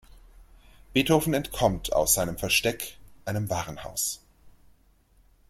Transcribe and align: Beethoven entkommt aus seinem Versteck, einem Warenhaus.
Beethoven 0.93 1.35
entkommt 1.35 1.93
aus 1.93 2.15
seinem 2.15 2.35
Versteck, 2.35 2.97
einem 3.25 3.51
Warenhaus. 3.51 4.23